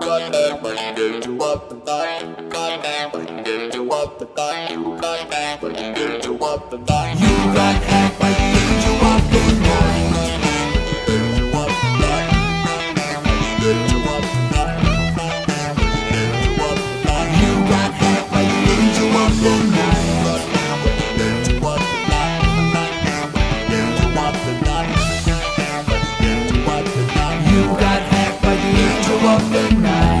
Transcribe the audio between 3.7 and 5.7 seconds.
you up the night. Got that